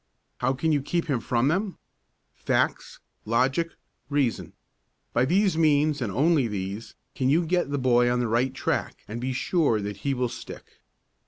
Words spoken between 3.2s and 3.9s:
logic,